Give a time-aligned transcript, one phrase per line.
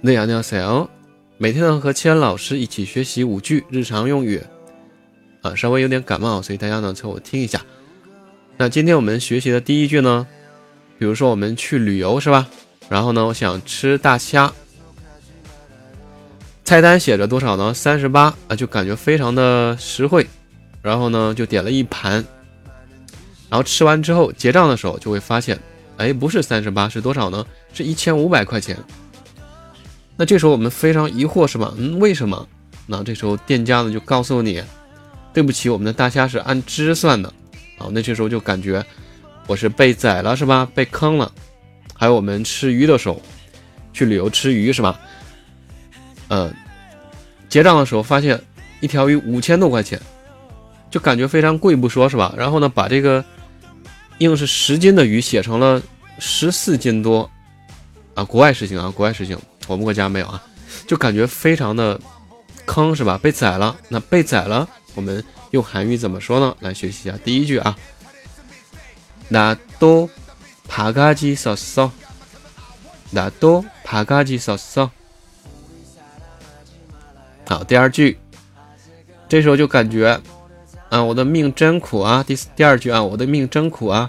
[0.00, 0.88] 那样那样세
[1.38, 4.42] 每天呢和千老师一起学习五句日常用语。
[5.42, 7.64] 啊，稍微有点感冒，所以大家呢凑合听一下。
[8.58, 10.26] 那今天我们学习的第一句呢，
[10.98, 12.46] 比如说我们去旅游是吧？
[12.90, 14.52] 然后呢，我想吃大虾，
[16.62, 17.72] 菜单写着多少呢？
[17.72, 20.26] 三十八啊，就感觉非常的实惠。
[20.82, 22.22] 然后呢，就点了一盘。
[23.48, 25.58] 然后吃完之后结账的时候就会发现，
[25.96, 27.46] 哎，不是三十八，是多少呢？
[27.72, 28.76] 是一千五百块钱。
[30.20, 31.72] 那这时候我们非常疑惑是吧？
[31.78, 32.46] 嗯，为什么？
[32.84, 34.62] 那这时候店家呢就告诉你，
[35.32, 37.32] 对不起，我们的大虾是按只算的。
[37.78, 38.84] 啊，那这时候就感觉
[39.46, 40.68] 我是被宰了是吧？
[40.74, 41.32] 被坑了。
[41.94, 43.18] 还有我们吃鱼的时候，
[43.94, 45.00] 去旅游吃鱼是吧？
[46.28, 46.52] 嗯，
[47.48, 48.38] 结账的时候发现
[48.80, 49.98] 一条鱼五千多块钱，
[50.90, 52.34] 就感觉非常贵不说是吧？
[52.36, 53.24] 然后呢，把这个。
[54.18, 55.80] 硬是十斤的鱼写成了
[56.18, 57.30] 十四斤多，
[58.12, 60.41] 啊，国外实行啊，国外实行，我们国家没有啊，
[60.87, 61.99] 就感觉非常的
[62.65, 63.17] 坑是吧？
[63.17, 66.55] 被宰了，那被宰了，我们用韩语怎么说呢？
[66.59, 67.77] 来学习一下第一句啊，
[69.29, 71.91] 나도파가지썼 어，
[73.11, 74.89] 나도파가지썼 어。
[77.47, 78.17] 好，第二句，
[79.29, 80.21] 这时候就感觉。
[80.89, 82.23] 啊，我的命真苦啊！
[82.23, 84.07] 第第二句啊，我的命真苦啊！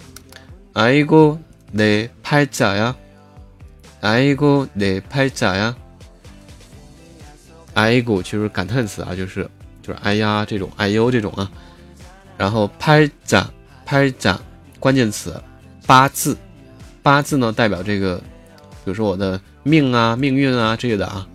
[0.75, 2.95] 아이고내팔자 야，
[4.03, 5.75] 아이고내팔자 야，
[7.75, 9.49] 아이 고， 其实感叹词啊，就是
[9.83, 11.51] 就是哎呀这种，哎呦这种啊。
[12.39, 14.39] 然后팔자팔자
[14.79, 15.43] 关键词
[15.87, 16.37] 八字，
[17.03, 18.19] 八字呢代表这个，
[18.85, 21.27] 比如说我的命啊、命运啊这些的啊。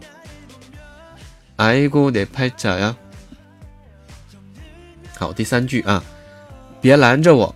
[1.58, 2.95] 아이고내팔자 야。
[5.17, 6.04] 好，第三句啊，
[6.80, 7.54] 别拦着我，